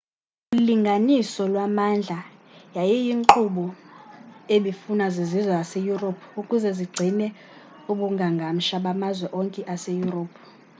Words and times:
ulinganiso 0.57 1.41
lwamandla 1.51 2.19
yayiyinkqubo 2.75 3.65
ebifunwa 4.55 5.07
zizizwe 5.15 5.41
zase-europe 5.51 6.23
ukuze 6.41 6.69
zigcine 6.77 7.27
ubungangamsha 7.91 8.75
bamazwe 8.85 9.27
onke 9.39 9.61
ase-europe 9.73 10.37